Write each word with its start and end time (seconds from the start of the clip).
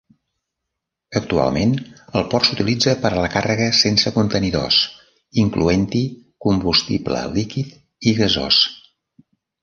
Actualment 1.19 1.73
el 2.21 2.23
port 2.29 2.47
s'utilitza 2.47 2.95
per 3.03 3.11
a 3.11 3.19
la 3.25 3.27
càrrega 3.33 3.67
sense 3.79 4.11
contenidors, 4.15 4.77
incloent-hi 5.43 6.01
combustible 6.47 7.21
líquid 7.35 7.77
i 8.13 8.15
gasós. 8.21 8.59